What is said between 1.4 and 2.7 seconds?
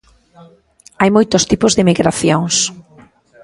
tipos de migracións.